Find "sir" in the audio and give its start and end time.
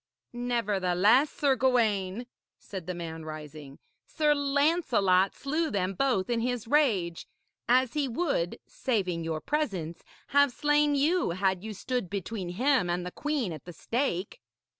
1.29-1.55, 4.07-4.33